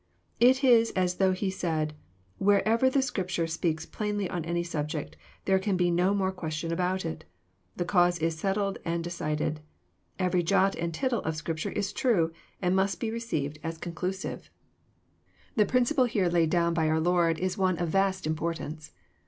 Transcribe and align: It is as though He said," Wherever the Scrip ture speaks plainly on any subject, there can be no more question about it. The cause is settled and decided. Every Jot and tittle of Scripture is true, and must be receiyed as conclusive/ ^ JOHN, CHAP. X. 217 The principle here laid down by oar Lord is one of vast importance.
It 0.39 0.63
is 0.63 0.89
as 0.95 1.17
though 1.17 1.31
He 1.31 1.51
said," 1.51 1.93
Wherever 2.49 2.89
the 2.89 3.03
Scrip 3.03 3.27
ture 3.27 3.45
speaks 3.45 3.85
plainly 3.85 4.27
on 4.27 4.43
any 4.45 4.63
subject, 4.63 5.15
there 5.45 5.59
can 5.59 5.77
be 5.77 5.91
no 5.91 6.15
more 6.15 6.31
question 6.31 6.73
about 6.73 7.05
it. 7.05 7.23
The 7.75 7.85
cause 7.85 8.17
is 8.17 8.35
settled 8.35 8.79
and 8.83 9.03
decided. 9.03 9.59
Every 10.17 10.41
Jot 10.41 10.73
and 10.75 10.91
tittle 10.91 11.21
of 11.21 11.35
Scripture 11.35 11.69
is 11.69 11.93
true, 11.93 12.31
and 12.63 12.75
must 12.75 12.99
be 12.99 13.11
receiyed 13.11 13.57
as 13.61 13.77
conclusive/ 13.77 14.39
^ 14.39 14.43
JOHN, 14.43 14.47
CHAP. 15.57 15.61
X. 15.61 15.67
217 15.67 15.67
The 15.67 15.69
principle 15.71 16.05
here 16.05 16.29
laid 16.29 16.49
down 16.49 16.73
by 16.73 16.87
oar 16.87 16.99
Lord 16.99 17.37
is 17.37 17.55
one 17.59 17.77
of 17.77 17.89
vast 17.89 18.25
importance. 18.25 18.93